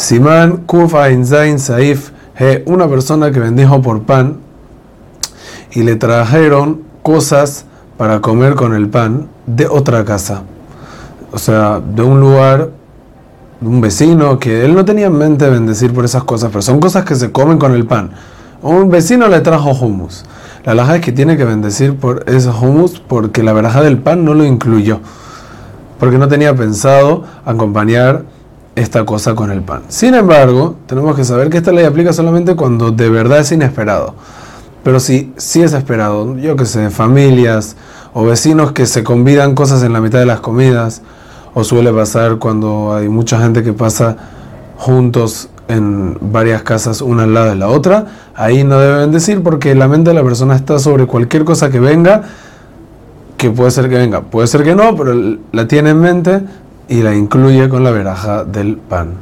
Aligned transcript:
Simán 0.00 0.62
Kuf 0.64 0.94
Ain 0.94 1.26
Zain 1.26 1.58
Saif 1.58 2.12
una 2.64 2.88
persona 2.88 3.30
que 3.30 3.38
bendijo 3.38 3.82
por 3.82 4.04
pan 4.04 4.38
y 5.72 5.82
le 5.82 5.96
trajeron 5.96 6.80
cosas 7.02 7.66
para 7.98 8.22
comer 8.22 8.54
con 8.54 8.74
el 8.74 8.88
pan 8.88 9.28
de 9.46 9.66
otra 9.66 10.06
casa. 10.06 10.44
O 11.32 11.38
sea, 11.38 11.80
de 11.80 12.00
un 12.00 12.18
lugar, 12.18 12.70
de 13.60 13.68
un 13.68 13.82
vecino, 13.82 14.38
que 14.38 14.64
él 14.64 14.74
no 14.74 14.86
tenía 14.86 15.08
en 15.08 15.18
mente 15.18 15.50
bendecir 15.50 15.92
por 15.92 16.06
esas 16.06 16.24
cosas, 16.24 16.48
pero 16.48 16.62
son 16.62 16.80
cosas 16.80 17.04
que 17.04 17.14
se 17.14 17.30
comen 17.30 17.58
con 17.58 17.74
el 17.74 17.84
pan. 17.84 18.12
Un 18.62 18.88
vecino 18.88 19.28
le 19.28 19.40
trajo 19.40 19.72
hummus. 19.72 20.24
La 20.64 20.74
laja 20.74 20.96
es 20.96 21.02
que 21.02 21.12
tiene 21.12 21.36
que 21.36 21.44
bendecir 21.44 21.94
por 21.94 22.24
esos 22.26 22.56
hummus 22.58 23.00
porque 23.06 23.42
la 23.42 23.52
veraja 23.52 23.82
del 23.82 23.98
pan 23.98 24.24
no 24.24 24.32
lo 24.32 24.46
incluyó. 24.46 25.00
Porque 25.98 26.16
no 26.16 26.26
tenía 26.26 26.54
pensado 26.54 27.24
acompañar 27.44 28.24
esta 28.80 29.04
cosa 29.04 29.34
con 29.34 29.50
el 29.50 29.62
pan. 29.62 29.82
Sin 29.88 30.14
embargo, 30.14 30.76
tenemos 30.86 31.14
que 31.14 31.24
saber 31.24 31.50
que 31.50 31.58
esta 31.58 31.72
ley 31.72 31.84
aplica 31.84 32.12
solamente 32.12 32.56
cuando 32.56 32.90
de 32.90 33.10
verdad 33.10 33.40
es 33.40 33.52
inesperado. 33.52 34.14
Pero 34.82 34.98
si, 35.00 35.32
si 35.36 35.62
es 35.62 35.72
esperado, 35.74 36.36
yo 36.38 36.56
que 36.56 36.64
sé, 36.64 36.90
familias 36.90 37.76
o 38.14 38.24
vecinos 38.24 38.72
que 38.72 38.86
se 38.86 39.04
convidan 39.04 39.54
cosas 39.54 39.82
en 39.82 39.92
la 39.92 40.00
mitad 40.00 40.18
de 40.18 40.26
las 40.26 40.40
comidas, 40.40 41.02
o 41.52 41.64
suele 41.64 41.92
pasar 41.92 42.38
cuando 42.38 42.94
hay 42.94 43.08
mucha 43.08 43.40
gente 43.40 43.62
que 43.62 43.72
pasa 43.72 44.16
juntos 44.76 45.48
en 45.68 46.16
varias 46.20 46.62
casas 46.62 47.02
una 47.02 47.24
al 47.24 47.34
lado 47.34 47.50
de 47.50 47.56
la 47.56 47.68
otra, 47.68 48.06
ahí 48.34 48.64
no 48.64 48.78
deben 48.78 49.12
decir 49.12 49.42
porque 49.42 49.74
la 49.74 49.88
mente 49.88 50.10
de 50.10 50.14
la 50.14 50.22
persona 50.22 50.56
está 50.56 50.78
sobre 50.78 51.06
cualquier 51.06 51.44
cosa 51.44 51.70
que 51.70 51.80
venga, 51.80 52.22
que 53.36 53.50
puede 53.50 53.70
ser 53.70 53.88
que 53.88 53.96
venga, 53.96 54.22
puede 54.22 54.46
ser 54.46 54.62
que 54.64 54.74
no, 54.74 54.96
pero 54.96 55.14
la 55.52 55.68
tiene 55.68 55.90
en 55.90 56.00
mente 56.00 56.40
y 56.90 57.02
la 57.02 57.14
incluye 57.14 57.68
con 57.68 57.84
la 57.84 57.92
veraja 57.92 58.44
del 58.44 58.76
pan. 58.76 59.14